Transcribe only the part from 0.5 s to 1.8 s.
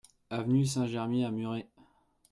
Saint-Germier à Muret